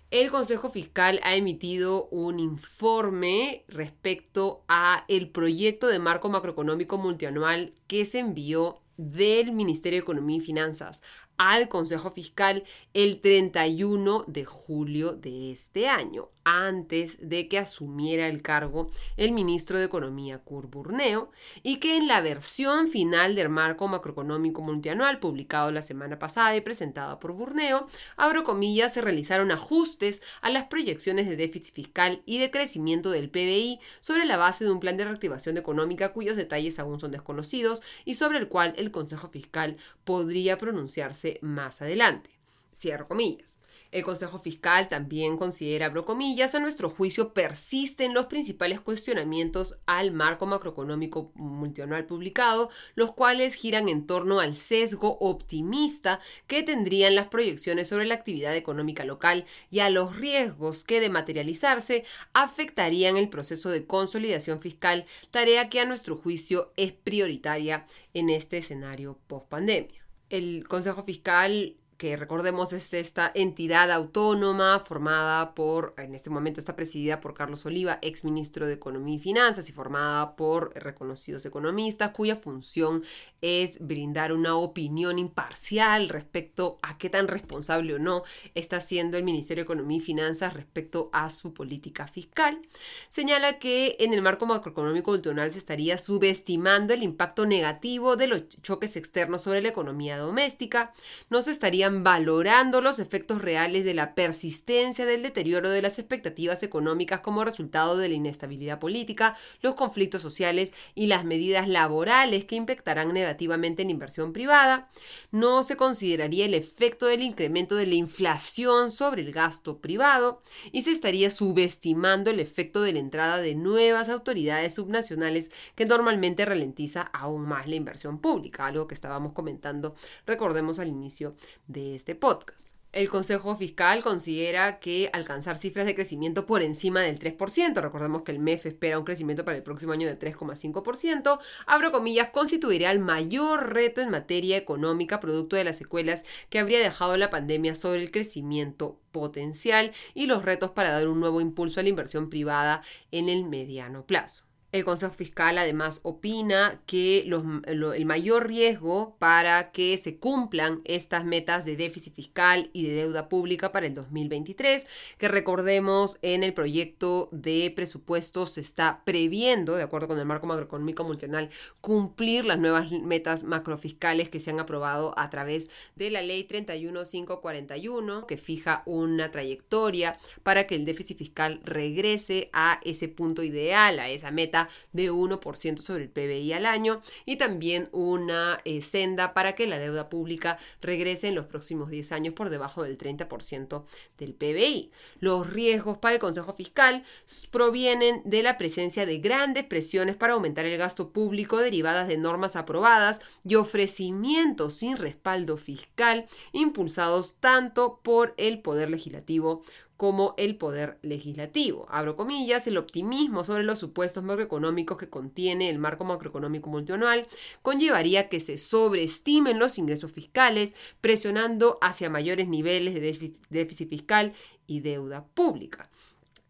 El 0.09 0.31
Consejo 0.31 0.71
Fiscal 0.71 1.19
ha 1.23 1.35
emitido 1.35 2.07
un 2.07 2.39
informe 2.39 3.65
respecto 3.67 4.63
a 4.67 5.05
el 5.09 5.29
proyecto 5.29 5.85
de 5.85 5.99
marco 5.99 6.27
macroeconómico 6.29 6.97
multianual 6.97 7.75
que 7.85 8.03
se 8.03 8.17
envió 8.17 8.81
del 8.97 9.51
Ministerio 9.51 9.99
de 9.99 10.03
Economía 10.03 10.37
y 10.37 10.41
Finanzas 10.41 11.03
al 11.37 11.67
Consejo 11.67 12.11
Fiscal 12.11 12.63
el 12.93 13.21
31 13.21 14.23
de 14.27 14.45
julio 14.45 15.13
de 15.13 15.51
este 15.51 15.87
año, 15.87 16.29
antes 16.43 17.17
de 17.27 17.47
que 17.47 17.57
asumiera 17.57 18.27
el 18.27 18.41
cargo 18.41 18.89
el 19.17 19.31
ministro 19.31 19.79
de 19.79 19.85
Economía 19.85 20.39
Curburneo, 20.39 21.31
y 21.63 21.77
que 21.77 21.97
en 21.97 22.07
la 22.07 22.21
versión 22.21 22.87
final 22.87 23.35
del 23.35 23.49
marco 23.49 23.87
macroeconómico 23.87 24.61
multianual 24.61 25.19
publicado 25.19 25.71
la 25.71 25.81
semana 25.81 26.19
pasada 26.19 26.55
y 26.55 26.61
presentado 26.61 27.19
por 27.19 27.33
Burneo, 27.33 27.87
abro 28.15 28.43
comillas, 28.43 28.93
se 28.93 29.01
realizaron 29.01 29.51
ajustes 29.51 30.21
a 30.41 30.49
las 30.49 30.65
proyecciones 30.65 31.27
de 31.27 31.35
déficit 31.35 31.73
fiscal 31.73 32.21
y 32.25 32.37
de 32.37 32.51
crecimiento 32.51 33.09
del 33.09 33.29
PBI 33.29 33.79
sobre 33.99 34.25
la 34.25 34.37
base 34.37 34.63
de 34.63 34.71
un 34.71 34.79
plan 34.79 34.97
de 34.97 35.05
reactivación 35.05 35.57
económica 35.57 36.13
cuyos 36.13 36.35
detalles 36.37 36.79
aún 36.79 36.99
son 36.99 37.11
desconocidos 37.11 37.81
y 38.05 38.15
sobre 38.15 38.37
el 38.37 38.47
cual 38.47 38.73
el 38.77 38.91
Consejo 38.91 39.29
Fiscal 39.29 39.77
podría 40.03 40.57
pronunciarse 40.57 41.24
más 41.41 41.81
adelante. 41.81 42.31
Cierro 42.73 43.07
comillas. 43.07 43.57
El 43.95 44.03
Consejo 44.03 44.39
Fiscal 44.39 44.89
también 44.89 45.37
considera, 45.37 45.85
a 45.85 46.59
nuestro 46.59 46.89
juicio 46.89 47.33
persisten 47.33 48.13
los 48.13 48.25
principales 48.25 48.81
cuestionamientos 48.81 49.77
al 49.85 50.11
marco 50.11 50.45
macroeconómico 50.45 51.31
multianual 51.35 52.05
publicado, 52.05 52.69
los 52.95 53.13
cuales 53.13 53.55
giran 53.55 53.87
en 53.87 54.05
torno 54.05 54.41
al 54.41 54.55
sesgo 54.55 55.17
optimista 55.21 56.19
que 56.45 56.61
tendrían 56.61 57.15
las 57.15 57.27
proyecciones 57.27 57.87
sobre 57.87 58.05
la 58.05 58.15
actividad 58.15 58.53
económica 58.57 59.05
local 59.05 59.45
y 59.71 59.79
a 59.79 59.89
los 59.89 60.17
riesgos 60.17 60.83
que 60.83 60.99
de 60.99 61.09
materializarse 61.09 62.03
afectarían 62.33 63.15
el 63.15 63.29
proceso 63.29 63.69
de 63.69 63.85
consolidación 63.85 64.59
fiscal, 64.59 65.05
tarea 65.31 65.69
que 65.69 65.79
a 65.79 65.85
nuestro 65.85 66.17
juicio 66.17 66.73
es 66.75 66.91
prioritaria 66.91 67.87
en 68.13 68.29
este 68.29 68.57
escenario 68.57 69.17
post 69.27 69.47
pandemia 69.47 70.04
el 70.29 70.67
Consejo 70.67 71.03
Fiscal 71.03 71.75
que 71.97 72.17
recordemos 72.17 72.73
es 72.73 72.93
esta 72.93 73.31
entidad 73.33 73.89
autónoma 73.89 74.81
formada 74.81 75.55
por, 75.55 75.93
en 75.97 76.13
este 76.13 76.29
momento 76.29 76.59
está 76.59 76.75
presidida 76.75 77.21
por 77.21 77.33
Carlos 77.33 77.65
Oliva, 77.65 77.99
ex 78.01 78.25
ministro 78.25 78.67
de 78.67 78.73
Economía 78.73 79.15
y 79.15 79.19
Finanzas, 79.19 79.69
y 79.69 79.71
formada 79.71 80.35
por 80.35 80.73
reconocidos 80.75 81.45
economistas, 81.45 82.11
cuya 82.11 82.35
función 82.35 83.03
es 83.41 83.79
brindar 83.79 84.33
una 84.33 84.55
opinión 84.55 85.19
imparcial 85.19 86.09
respecto 86.09 86.79
a 86.81 86.97
qué 86.97 87.09
tan 87.09 87.29
responsable 87.29 87.93
o 87.93 87.99
no 87.99 88.23
está 88.55 88.81
siendo 88.81 89.17
el 89.17 89.23
Ministerio 89.23 89.61
de 89.61 89.65
Economía 89.65 89.97
y 89.97 90.01
Finanzas 90.01 90.53
respecto 90.53 91.09
a 91.13 91.29
su 91.29 91.53
política 91.53 92.07
fiscal. 92.07 92.61
Señala 93.07 93.57
que 93.57 93.95
en 93.99 94.13
el 94.13 94.21
marco 94.21 94.45
macroeconómico 94.45 95.11
ultronal 95.11 95.51
se 95.51 95.59
estaría 95.59 95.97
subestimando 95.97 96.93
el 96.93 97.03
impacto 97.03 97.45
negativo 97.45 98.17
de 98.17 98.27
los 98.27 98.49
choques 98.61 98.97
externos 98.97 99.43
sobre 99.43 99.61
la 99.61 99.69
economía 99.69 100.17
doméstica, 100.17 100.93
no 101.29 101.41
se 101.41 101.51
estaría 101.51 101.84
valorando 101.89 102.81
los 102.81 102.99
efectos 102.99 103.41
reales 103.41 103.85
de 103.85 103.93
la 103.93 104.15
persistencia 104.15 105.05
del 105.05 105.23
deterioro 105.23 105.69
de 105.69 105.81
las 105.81 105.99
expectativas 105.99 106.63
económicas 106.63 107.21
como 107.21 107.43
resultado 107.43 107.97
de 107.97 108.09
la 108.09 108.15
inestabilidad 108.15 108.79
política, 108.79 109.35
los 109.61 109.75
conflictos 109.75 110.21
sociales 110.21 110.73
y 110.93 111.07
las 111.07 111.25
medidas 111.25 111.67
laborales 111.67 112.45
que 112.45 112.55
impactarán 112.55 113.13
negativamente 113.13 113.81
en 113.81 113.89
inversión 113.89 114.33
privada. 114.33 114.89
No 115.31 115.63
se 115.63 115.77
consideraría 115.77 116.45
el 116.45 116.53
efecto 116.53 117.07
del 117.07 117.21
incremento 117.21 117.75
de 117.75 117.87
la 117.87 117.95
inflación 117.95 118.91
sobre 118.91 119.21
el 119.21 119.31
gasto 119.31 119.79
privado 119.79 120.41
y 120.71 120.83
se 120.83 120.91
estaría 120.91 121.29
subestimando 121.29 122.29
el 122.31 122.39
efecto 122.39 122.81
de 122.81 122.93
la 122.93 122.99
entrada 122.99 123.37
de 123.37 123.55
nuevas 123.55 124.09
autoridades 124.09 124.75
subnacionales 124.75 125.51
que 125.75 125.85
normalmente 125.85 126.45
ralentiza 126.45 127.01
aún 127.13 127.41
más 127.41 127.67
la 127.67 127.75
inversión 127.75 128.19
pública, 128.19 128.65
algo 128.65 128.87
que 128.87 128.95
estábamos 128.95 129.33
comentando, 129.33 129.95
recordemos 130.25 130.79
al 130.79 130.87
inicio 130.87 131.35
de 131.75 131.95
este 131.95 132.15
podcast. 132.15 132.73
El 132.93 133.09
Consejo 133.09 133.57
Fiscal 133.57 134.01
considera 134.01 134.79
que 134.79 135.09
alcanzar 135.11 135.57
cifras 135.57 135.85
de 135.85 135.95
crecimiento 135.95 136.45
por 136.45 136.61
encima 136.61 137.01
del 137.01 137.19
3%, 137.19 137.81
recordemos 137.81 138.21
que 138.21 138.31
el 138.31 138.39
MEF 138.39 138.67
espera 138.67 138.97
un 138.97 139.03
crecimiento 139.03 139.43
para 139.43 139.57
el 139.57 139.63
próximo 139.63 139.91
año 139.91 140.07
de 140.07 140.17
3,5%, 140.17 141.37
abro 141.67 141.91
comillas, 141.91 142.29
constituirá 142.29 142.91
el 142.91 142.99
mayor 142.99 143.73
reto 143.73 143.99
en 143.99 144.11
materia 144.11 144.55
económica 144.55 145.19
producto 145.19 145.57
de 145.57 145.65
las 145.65 145.75
secuelas 145.75 146.23
que 146.49 146.59
habría 146.59 146.79
dejado 146.79 147.17
la 147.17 147.29
pandemia 147.29 147.75
sobre 147.75 148.01
el 148.01 148.11
crecimiento 148.11 148.97
potencial 149.11 149.91
y 150.13 150.27
los 150.27 150.45
retos 150.45 150.71
para 150.71 150.91
dar 150.91 151.09
un 151.09 151.19
nuevo 151.19 151.41
impulso 151.41 151.81
a 151.81 151.83
la 151.83 151.89
inversión 151.89 152.29
privada 152.29 152.81
en 153.11 153.27
el 153.27 153.43
mediano 153.43 154.05
plazo. 154.05 154.44
El 154.75 154.83
Consejo 154.83 155.13
Fiscal 155.13 155.57
además 155.57 156.01
opina 156.03 156.81
que 156.85 157.19
el 157.19 158.05
mayor 158.05 158.47
riesgo 158.47 159.15
para 159.19 159.71
que 159.71 159.95
se 159.95 160.17
cumplan 160.17 160.81
estas 160.83 161.23
metas 161.23 161.63
de 161.63 161.77
déficit 161.77 162.13
fiscal 162.13 162.69
y 162.73 162.85
de 162.85 162.93
deuda 162.95 163.29
pública 163.29 163.71
para 163.71 163.87
el 163.87 163.93
2023, 163.93 164.85
que 165.17 165.29
recordemos 165.29 166.17
en 166.21 166.43
el 166.43 166.53
proyecto 166.53 167.29
de 167.31 167.71
presupuestos 167.73 168.51
se 168.51 168.61
está 168.61 169.01
previendo, 169.05 169.75
de 169.75 169.83
acuerdo 169.83 170.09
con 170.09 170.19
el 170.19 170.25
marco 170.25 170.45
macroeconómico 170.45 171.05
multinacional, 171.05 171.49
cumplir 171.79 172.43
las 172.43 172.59
nuevas 172.59 172.91
metas 172.91 173.45
macrofiscales 173.45 174.27
que 174.27 174.41
se 174.41 174.49
han 174.49 174.59
aprobado 174.59 175.17
a 175.17 175.29
través 175.29 175.69
de 175.95 176.09
la 176.09 176.21
ley 176.21 176.43
31541, 176.43 178.27
que 178.27 178.35
fija 178.37 178.83
una 178.85 179.31
trayectoria 179.31 180.19
para 180.43 180.67
que 180.67 180.75
el 180.75 180.83
déficit 180.83 181.17
fiscal 181.17 181.61
regrese 181.63 182.49
a 182.51 182.81
ese 182.83 183.07
punto 183.07 183.41
ideal, 183.41 183.99
a 183.99 184.09
esa 184.09 184.31
meta 184.31 184.64
de 184.93 185.11
1% 185.11 185.77
sobre 185.77 186.03
el 186.03 186.09
PBI 186.09 186.53
al 186.53 186.65
año 186.65 187.01
y 187.25 187.37
también 187.37 187.89
una 187.91 188.59
eh, 188.65 188.81
senda 188.81 189.33
para 189.33 189.55
que 189.55 189.67
la 189.67 189.79
deuda 189.79 190.09
pública 190.09 190.57
regrese 190.81 191.27
en 191.27 191.35
los 191.35 191.45
próximos 191.45 191.89
10 191.89 192.11
años 192.11 192.33
por 192.33 192.49
debajo 192.49 192.83
del 192.83 192.97
30% 192.97 193.83
del 194.17 194.33
PBI. 194.33 194.91
Los 195.19 195.49
riesgos 195.49 195.97
para 195.97 196.15
el 196.15 196.21
Consejo 196.21 196.53
Fiscal 196.53 197.03
provienen 197.51 198.21
de 198.25 198.43
la 198.43 198.57
presencia 198.57 199.05
de 199.05 199.17
grandes 199.19 199.63
presiones 199.65 200.15
para 200.15 200.33
aumentar 200.33 200.65
el 200.65 200.77
gasto 200.77 201.11
público 201.11 201.57
derivadas 201.57 202.07
de 202.07 202.17
normas 202.17 202.55
aprobadas 202.55 203.21
y 203.43 203.55
ofrecimientos 203.55 204.75
sin 204.75 204.97
respaldo 204.97 205.57
fiscal 205.57 206.25
impulsados 206.51 207.35
tanto 207.39 207.99
por 208.03 208.33
el 208.37 208.61
Poder 208.61 208.89
Legislativo 208.89 209.63
como 209.97 210.33
el 210.37 210.57
poder 210.57 210.97
legislativo. 211.01 211.85
Abro 211.89 212.15
comillas, 212.15 212.67
el 212.67 212.77
optimismo 212.77 213.43
sobre 213.43 213.63
los 213.63 213.79
supuestos 213.79 214.23
macroeconómicos 214.23 214.97
que 214.97 215.09
contiene 215.09 215.69
el 215.69 215.79
marco 215.79 216.03
macroeconómico 216.03 216.69
multianual 216.69 217.27
conllevaría 217.61 218.29
que 218.29 218.39
se 218.39 218.57
sobreestimen 218.57 219.59
los 219.59 219.77
ingresos 219.77 220.11
fiscales, 220.11 220.75
presionando 221.01 221.77
hacia 221.81 222.09
mayores 222.09 222.47
niveles 222.47 222.93
de 222.93 223.33
déficit 223.49 223.89
fiscal 223.89 224.33
y 224.67 224.81
deuda 224.81 225.25
pública. 225.33 225.89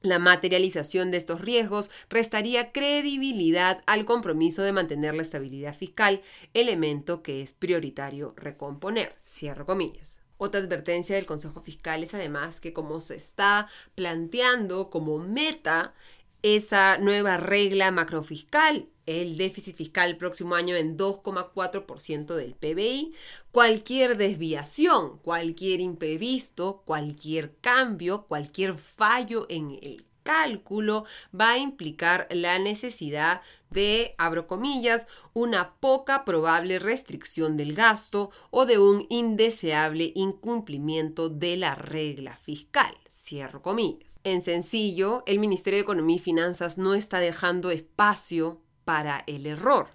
La 0.02 0.20
materialización 0.20 1.10
de 1.10 1.18
estos 1.18 1.42
riesgos 1.42 1.90
restaría 2.10 2.72
credibilidad 2.72 3.82
al 3.88 4.06
compromiso 4.06 4.62
de 4.62 4.72
mantener 4.72 5.16
la 5.16 5.24
estabilidad 5.24 5.76
fiscal, 5.76 6.22
elemento 6.54 7.24
que 7.24 7.42
es 7.42 7.54
prioritario 7.54 8.34
recomponer. 8.38 9.16
Cierro 9.24 9.66
comillas. 9.66 10.25
Otra 10.38 10.60
advertencia 10.60 11.16
del 11.16 11.26
Consejo 11.26 11.62
Fiscal 11.62 12.04
es 12.04 12.14
además 12.14 12.60
que 12.60 12.74
como 12.74 13.00
se 13.00 13.16
está 13.16 13.68
planteando 13.96 14.90
como 14.90 15.18
meta 15.18 15.94
esa 16.42 16.98
nueva 16.98 17.38
regla 17.38 17.90
macrofiscal, 17.92 18.88
el 19.06 19.38
déficit 19.38 19.76
fiscal 19.78 20.18
próximo 20.18 20.56
año 20.56 20.76
en 20.76 20.98
2,4% 20.98 22.36
del 22.36 22.56
PBI, 22.56 23.14
cualquier 23.52 24.18
desviación, 24.18 25.20
cualquier 25.20 25.80
imprevisto, 25.80 26.84
cualquier 26.86 27.56
cambio, 27.62 28.26
cualquier 28.28 28.76
fallo 28.76 29.46
en 29.50 29.72
el 29.82 30.06
cálculo 30.26 31.06
va 31.40 31.52
a 31.52 31.58
implicar 31.60 32.28
la 32.32 32.60
necesidad 32.60 33.42
de, 33.70 34.16
abro 34.18 34.48
comillas, 34.48 35.08
una 35.34 35.76
poca 35.76 36.26
probable 36.26 36.80
restricción 36.80 37.56
del 37.56 37.74
gasto 37.74 38.32
o 38.50 38.66
de 38.66 38.80
un 38.80 39.06
indeseable 39.10 40.12
incumplimiento 40.16 41.30
de 41.30 41.56
la 41.56 41.76
regla 41.76 42.36
fiscal, 42.36 42.98
cierro 43.08 43.62
comillas. 43.62 44.20
En 44.24 44.42
sencillo, 44.42 45.24
el 45.28 45.40
Ministerio 45.40 45.78
de 45.78 45.84
Economía 45.84 46.16
y 46.16 46.20
Finanzas 46.20 46.80
no 46.80 46.96
está 46.96 47.20
dejando 47.20 47.70
espacio 47.70 48.60
para 48.84 49.24
el 49.28 49.46
error 49.46 49.90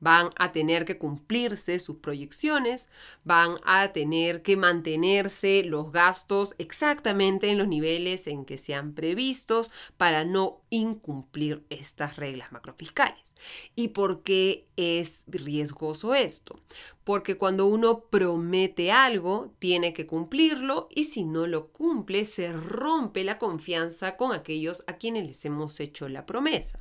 van 0.00 0.30
a 0.36 0.52
tener 0.52 0.84
que 0.84 0.98
cumplirse 0.98 1.78
sus 1.78 1.96
proyecciones, 1.96 2.88
van 3.24 3.56
a 3.64 3.92
tener 3.92 4.42
que 4.42 4.56
mantenerse 4.56 5.62
los 5.64 5.92
gastos 5.92 6.54
exactamente 6.58 7.50
en 7.50 7.58
los 7.58 7.68
niveles 7.68 8.26
en 8.26 8.44
que 8.44 8.58
sean 8.58 8.94
previstos 8.94 9.70
para 9.96 10.24
no 10.24 10.62
incumplir 10.70 11.64
estas 11.70 12.16
reglas 12.16 12.52
macrofiscales. 12.52 13.30
¿Y 13.74 13.88
por 13.88 14.22
qué 14.22 14.66
es 14.76 15.24
riesgoso 15.28 16.14
esto? 16.14 16.60
Porque 17.04 17.36
cuando 17.36 17.66
uno 17.66 18.00
promete 18.00 18.92
algo, 18.92 19.52
tiene 19.58 19.92
que 19.92 20.06
cumplirlo 20.06 20.88
y 20.90 21.04
si 21.04 21.24
no 21.24 21.46
lo 21.46 21.68
cumple, 21.68 22.24
se 22.24 22.52
rompe 22.52 23.24
la 23.24 23.38
confianza 23.38 24.16
con 24.16 24.32
aquellos 24.32 24.84
a 24.86 24.96
quienes 24.96 25.26
les 25.26 25.44
hemos 25.44 25.80
hecho 25.80 26.08
la 26.08 26.26
promesa. 26.26 26.80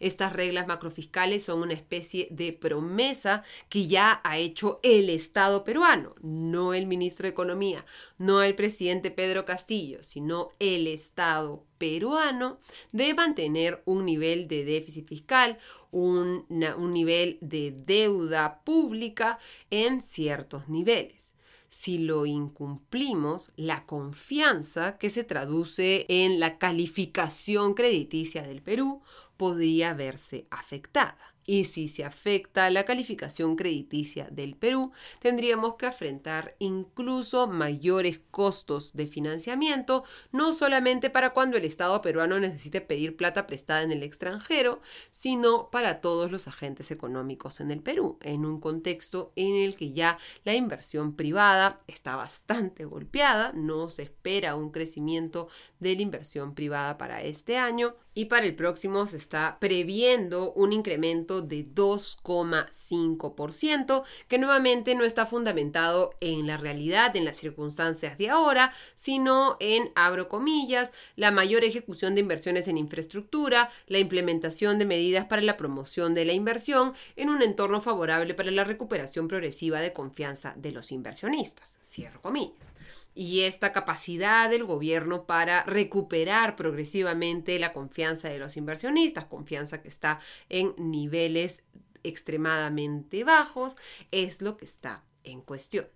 Estas 0.00 0.32
reglas 0.32 0.66
macrofiscales 0.66 1.44
son 1.44 1.62
una 1.62 1.74
especie 1.74 2.28
de 2.30 2.52
promesa 2.52 3.42
que 3.68 3.86
ya 3.86 4.20
ha 4.24 4.38
hecho 4.38 4.80
el 4.82 5.10
Estado 5.10 5.64
peruano, 5.64 6.14
no 6.22 6.74
el 6.74 6.86
ministro 6.86 7.24
de 7.24 7.30
Economía, 7.30 7.84
no 8.18 8.42
el 8.42 8.54
presidente 8.54 9.10
Pedro 9.10 9.44
Castillo, 9.44 10.02
sino 10.02 10.50
el 10.58 10.86
Estado 10.86 11.64
peruano 11.80 12.58
de 12.92 13.14
mantener 13.14 13.82
un 13.86 14.04
nivel 14.04 14.46
de 14.46 14.64
déficit 14.64 15.08
fiscal, 15.08 15.58
un, 15.90 16.44
nivel 16.48 17.38
de 17.40 17.72
deuda 17.72 18.62
pública 18.64 19.38
en 19.70 20.02
ciertos 20.02 20.68
niveles. 20.68 21.34
Si 21.68 21.98
lo 21.98 22.26
incumplimos, 22.26 23.52
la 23.56 23.86
confianza 23.86 24.98
que 24.98 25.08
se 25.08 25.24
traduce 25.24 26.04
en 26.08 26.38
la 26.38 26.58
calificación 26.58 27.74
crediticia 27.74 28.42
del 28.42 28.60
Perú 28.60 29.02
podría 29.40 29.94
verse 29.94 30.46
afectada. 30.50 31.16
Y 31.46 31.64
si 31.64 31.88
se 31.88 32.04
afecta 32.04 32.70
la 32.70 32.84
calificación 32.84 33.56
crediticia 33.56 34.28
del 34.30 34.56
Perú, 34.56 34.92
tendríamos 35.20 35.76
que 35.76 35.86
enfrentar 35.86 36.54
incluso 36.58 37.46
mayores 37.46 38.20
costos 38.30 38.92
de 38.92 39.06
financiamiento, 39.06 40.04
no 40.32 40.52
solamente 40.52 41.10
para 41.10 41.32
cuando 41.32 41.56
el 41.56 41.64
Estado 41.64 42.02
peruano 42.02 42.38
necesite 42.38 42.80
pedir 42.80 43.16
plata 43.16 43.46
prestada 43.46 43.82
en 43.82 43.92
el 43.92 44.02
extranjero, 44.02 44.80
sino 45.10 45.70
para 45.70 46.00
todos 46.00 46.30
los 46.30 46.46
agentes 46.46 46.90
económicos 46.90 47.60
en 47.60 47.70
el 47.70 47.82
Perú, 47.82 48.18
en 48.22 48.44
un 48.44 48.60
contexto 48.60 49.32
en 49.36 49.56
el 49.56 49.76
que 49.76 49.92
ya 49.92 50.18
la 50.44 50.54
inversión 50.54 51.16
privada 51.16 51.80
está 51.86 52.16
bastante 52.16 52.84
golpeada, 52.84 53.52
no 53.54 53.88
se 53.88 54.02
espera 54.02 54.56
un 54.56 54.70
crecimiento 54.70 55.48
de 55.78 55.94
la 55.96 56.02
inversión 56.02 56.54
privada 56.54 56.98
para 56.98 57.22
este 57.22 57.56
año 57.56 57.94
y 58.14 58.26
para 58.26 58.46
el 58.46 58.54
próximo 58.54 59.06
se 59.06 59.16
está 59.16 59.58
previendo 59.60 60.52
un 60.52 60.72
incremento 60.72 61.29
de 61.30 61.64
2,5%, 61.64 64.04
que 64.28 64.38
nuevamente 64.38 64.94
no 64.94 65.04
está 65.04 65.26
fundamentado 65.26 66.14
en 66.20 66.46
la 66.46 66.56
realidad, 66.56 67.16
en 67.16 67.24
las 67.24 67.36
circunstancias 67.36 68.16
de 68.18 68.30
ahora, 68.30 68.72
sino 68.94 69.56
en, 69.60 69.92
abro 69.94 70.28
comillas, 70.28 70.92
la 71.16 71.30
mayor 71.30 71.64
ejecución 71.64 72.14
de 72.14 72.22
inversiones 72.22 72.68
en 72.68 72.76
infraestructura, 72.76 73.70
la 73.86 73.98
implementación 73.98 74.78
de 74.78 74.86
medidas 74.86 75.26
para 75.26 75.42
la 75.42 75.56
promoción 75.56 76.14
de 76.14 76.24
la 76.24 76.32
inversión 76.32 76.94
en 77.16 77.30
un 77.30 77.42
entorno 77.42 77.80
favorable 77.80 78.34
para 78.34 78.50
la 78.50 78.64
recuperación 78.64 79.28
progresiva 79.28 79.80
de 79.80 79.92
confianza 79.92 80.54
de 80.56 80.72
los 80.72 80.90
inversionistas. 80.90 81.78
Cierro 81.82 82.20
comillas 82.20 82.70
y 83.14 83.42
esta 83.42 83.72
capacidad 83.72 84.48
del 84.48 84.64
gobierno 84.64 85.26
para 85.26 85.62
recuperar 85.64 86.56
progresivamente 86.56 87.58
la 87.58 87.72
confianza 87.72 88.28
de 88.28 88.38
los 88.38 88.56
inversionistas, 88.56 89.24
confianza 89.26 89.82
que 89.82 89.88
está 89.88 90.20
en 90.48 90.74
niveles 90.78 91.64
extremadamente 92.02 93.24
bajos, 93.24 93.76
es 94.10 94.42
lo 94.42 94.56
que 94.56 94.64
está 94.64 95.04
en 95.24 95.40
cuestión. 95.42 95.86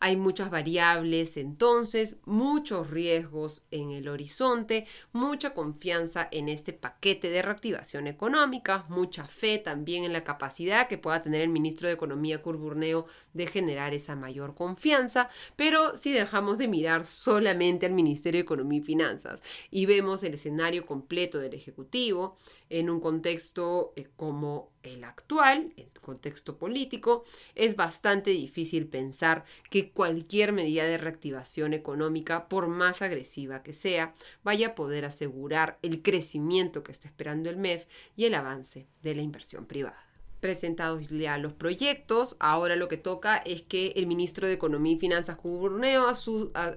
Hay 0.00 0.16
muchas 0.16 0.50
variables 0.50 1.36
entonces, 1.36 2.18
muchos 2.24 2.90
riesgos 2.90 3.64
en 3.70 3.90
el 3.90 4.08
horizonte, 4.08 4.86
mucha 5.12 5.54
confianza 5.54 6.28
en 6.32 6.48
este 6.48 6.72
paquete 6.72 7.30
de 7.30 7.42
reactivación 7.42 8.06
económica, 8.06 8.86
mucha 8.88 9.26
fe 9.26 9.58
también 9.58 10.04
en 10.04 10.12
la 10.12 10.24
capacidad 10.24 10.88
que 10.88 10.98
pueda 10.98 11.22
tener 11.22 11.42
el 11.42 11.48
ministro 11.48 11.88
de 11.88 11.94
Economía 11.94 12.42
Curburneo 12.42 13.06
de 13.32 13.46
generar 13.46 13.94
esa 13.94 14.16
mayor 14.16 14.54
confianza, 14.54 15.28
pero 15.56 15.96
si 15.96 16.12
dejamos 16.12 16.58
de 16.58 16.68
mirar 16.68 17.04
solamente 17.04 17.86
al 17.86 17.92
Ministerio 17.92 18.38
de 18.38 18.44
Economía 18.44 18.80
y 18.80 18.82
Finanzas 18.82 19.42
y 19.70 19.86
vemos 19.86 20.22
el 20.22 20.34
escenario 20.34 20.86
completo 20.86 21.38
del 21.38 21.54
Ejecutivo 21.54 22.36
en 22.68 22.90
un 22.90 23.00
contexto 23.00 23.92
eh, 23.96 24.06
como 24.16 24.70
el 24.82 25.04
actual, 25.04 25.72
el 25.76 25.90
contexto 26.00 26.58
político, 26.58 27.24
es 27.54 27.76
bastante 27.76 28.30
difícil 28.30 28.86
pensar 28.86 29.44
que 29.70 29.90
cualquier 29.90 30.52
medida 30.52 30.84
de 30.84 30.98
reactivación 30.98 31.72
económica, 31.72 32.48
por 32.48 32.68
más 32.68 33.02
agresiva 33.02 33.62
que 33.62 33.72
sea, 33.72 34.14
vaya 34.42 34.68
a 34.68 34.74
poder 34.74 35.04
asegurar 35.04 35.78
el 35.82 36.02
crecimiento 36.02 36.82
que 36.82 36.92
está 36.92 37.08
esperando 37.08 37.50
el 37.50 37.56
MEF 37.56 37.86
y 38.16 38.24
el 38.24 38.34
avance 38.34 38.86
de 39.02 39.14
la 39.14 39.22
inversión 39.22 39.66
privada. 39.66 40.09
Presentados 40.40 41.08
ya 41.08 41.38
los 41.38 41.52
proyectos. 41.52 42.36
Ahora 42.40 42.76
lo 42.76 42.88
que 42.88 42.96
toca 42.96 43.36
es 43.36 43.62
que 43.62 43.92
el 43.96 44.06
ministro 44.06 44.46
de 44.46 44.54
Economía 44.54 44.94
y 44.94 44.98
Finanzas 44.98 45.36
Cuburneo 45.36 46.06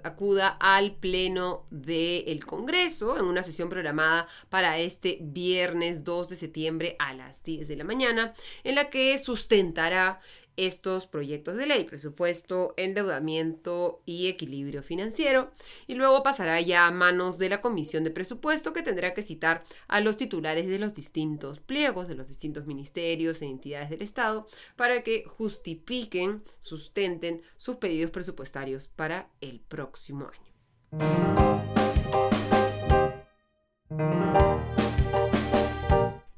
acuda 0.03 0.49
al 0.59 0.95
pleno 0.95 1.65
del 1.71 2.45
Congreso 2.45 3.17
en 3.17 3.25
una 3.25 3.43
sesión 3.43 3.69
programada 3.69 4.27
para 4.49 4.77
este 4.77 5.17
viernes 5.21 6.03
2 6.03 6.29
de 6.29 6.35
septiembre 6.35 6.95
a 6.99 7.13
las 7.13 7.41
10 7.43 7.67
de 7.67 7.75
la 7.75 7.83
mañana, 7.83 8.33
en 8.63 8.75
la 8.75 8.89
que 8.89 9.17
sustentará 9.17 10.19
estos 10.57 11.07
proyectos 11.07 11.57
de 11.57 11.65
ley, 11.65 11.83
presupuesto, 11.83 12.73
endeudamiento 12.77 14.01
y 14.05 14.27
equilibrio 14.27 14.83
financiero, 14.83 15.51
y 15.87 15.95
luego 15.95 16.23
pasará 16.23 16.59
ya 16.61 16.87
a 16.87 16.91
manos 16.91 17.37
de 17.37 17.49
la 17.49 17.61
Comisión 17.61 18.03
de 18.03 18.11
Presupuesto 18.11 18.73
que 18.73 18.83
tendrá 18.83 19.13
que 19.13 19.23
citar 19.23 19.63
a 19.87 20.01
los 20.01 20.17
titulares 20.17 20.67
de 20.67 20.79
los 20.79 20.93
distintos 20.93 21.59
pliegos, 21.59 22.07
de 22.07 22.15
los 22.15 22.27
distintos 22.27 22.65
ministerios 22.65 23.41
e 23.41 23.45
entidades 23.45 23.89
del 23.89 24.01
Estado, 24.01 24.47
para 24.75 25.03
que 25.03 25.23
justifiquen, 25.25 26.43
sustenten 26.59 27.41
sus 27.57 27.77
pedidos 27.77 28.11
presupuestarios 28.11 28.87
para 28.87 29.29
el 29.41 29.59
próximo 29.59 30.29
año. 30.29 30.53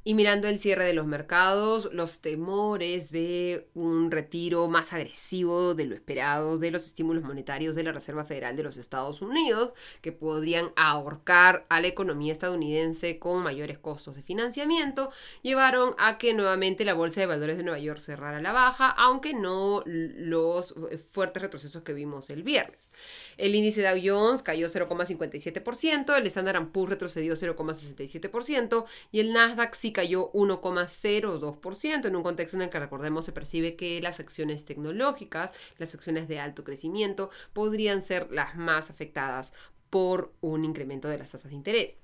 Y 0.08 0.14
mirando 0.14 0.48
el 0.48 0.60
cierre 0.60 0.86
de 0.86 0.94
los 0.94 1.08
mercados, 1.08 1.90
los 1.92 2.20
temores 2.20 3.10
de 3.10 3.68
un 3.74 4.12
retiro 4.12 4.68
más 4.68 4.94
agresivo 4.94 5.74
de 5.74 5.86
lo 5.86 5.96
esperado 5.96 6.60
de 6.60 6.70
los 6.70 6.86
estímulos 6.86 7.24
monetarios 7.24 7.76
de 7.76 7.82
la 7.82 7.92
Reserva 7.92 8.24
Federal 8.24 8.56
de 8.56 8.62
los 8.62 8.78
Estados 8.78 9.24
Unidos, 9.24 9.74
que 10.02 10.12
podrían 10.12 10.72
ahorcar 10.76 11.66
a 11.70 11.82
la 11.82 11.88
economía 11.88 12.32
estadounidense 12.32 13.18
con 13.18 13.42
mayores 13.42 13.80
costos 13.80 14.16
de 14.16 14.22
financiamiento, 14.22 15.10
llevaron 15.42 15.96
a 15.98 16.20
que 16.20 16.36
nuevamente 16.36 16.86
la 16.86 16.94
Bolsa 16.94 17.22
de 17.22 17.26
Valores 17.26 17.58
de 17.58 17.64
Nueva 17.64 17.80
York 17.80 18.00
cerrara 18.00 18.40
la 18.40 18.52
baja, 18.52 18.90
aunque 18.90 19.34
no 19.34 19.82
los 19.88 20.76
fuertes 21.12 21.42
retrocesos 21.42 21.82
que 21.82 21.94
vimos 21.94 22.30
el 22.30 22.44
viernes. 22.44 22.92
El 23.38 23.56
índice 23.56 23.82
Dow 23.82 24.00
Jones 24.04 24.44
cayó 24.44 24.68
0,57%, 24.68 26.16
el 26.16 26.28
Standard 26.28 26.68
Poor's 26.68 26.92
retrocedió 26.92 27.34
0,67% 27.34 28.86
y 29.12 29.22
el 29.22 29.34
Nasdaq 29.34 29.74
sí 29.74 29.95
cayó 29.96 30.30
1,02% 30.34 32.06
en 32.06 32.16
un 32.16 32.22
contexto 32.22 32.58
en 32.58 32.64
el 32.64 32.70
que 32.70 32.80
recordemos 32.80 33.24
se 33.24 33.32
percibe 33.32 33.78
que 33.78 34.02
las 34.02 34.20
acciones 34.20 34.66
tecnológicas, 34.66 35.54
las 35.78 35.96
acciones 35.96 36.28
de 36.28 36.40
alto 36.40 36.66
crecimiento, 36.66 37.30
podrían 37.54 38.02
ser 38.02 38.28
las 38.32 38.56
más 38.56 38.90
afectadas 38.90 39.54
por 39.96 40.34
un 40.42 40.66
incremento 40.66 41.08
de 41.08 41.18
las 41.18 41.32
tasas 41.32 41.52
de 41.52 41.56
interés. 41.56 42.00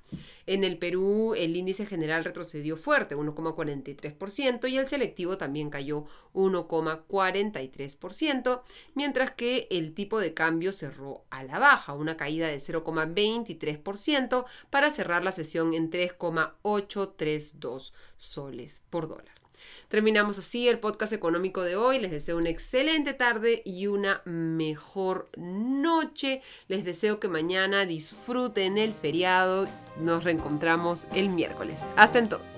En 0.45 0.63
el 0.63 0.77
Perú, 0.77 1.36
el 1.36 1.58
índice 1.58 1.86
general 1.86 2.23
retrocedió 2.23 2.77
fuerte, 2.77 3.17
1,43%, 3.17 4.69
y 4.69 4.77
el 4.77 4.88
selectivo 4.88 5.38
también 5.38 5.69
cayó 5.69 6.06
1,43%, 6.34 8.62
mientras 8.95 9.32
que 9.32 9.67
el 9.69 9.93
tipo 9.93 10.21
de 10.21 10.34
cambio 10.34 10.71
cerró 10.71 11.25
a 11.32 11.43
la 11.43 11.60
baja, 11.60 11.91
una 11.91 12.15
caída 12.15 12.47
de 12.47 12.62
0,23%, 12.62 14.45
para 14.69 14.89
cerrar 14.89 15.25
la 15.25 15.34
sesión 15.34 15.73
en 15.73 15.89
3,832 15.89 17.93
soles 18.15 18.84
por 18.89 19.10
dólar. 19.10 19.40
Terminamos 19.88 20.38
así 20.38 20.67
el 20.67 20.80
podcast 20.80 21.13
económico 21.13 21.63
de 21.63 21.76
hoy. 21.76 22.00
Les 22.00 22.12
deseo 22.12 22.38
una 22.38 22.50
excelente 22.50 23.13
tarde 23.13 23.62
y 23.65 23.88
una 23.88 24.21
mejor 24.26 25.30
noche. 25.38 26.41
Les 26.67 26.84
deseo 26.84 27.19
que 27.19 27.28
mañana 27.28 27.86
disfruten 27.86 28.78
el 28.78 28.93
feriado. 28.93 29.67
Nos 30.00 30.24
reencontramos 30.24 31.08
el 31.13 31.30
miércoles. 31.30 31.84
Hasta 31.95 32.19
entonces. 32.19 32.58